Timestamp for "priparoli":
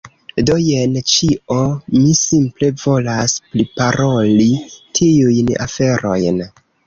3.51-4.49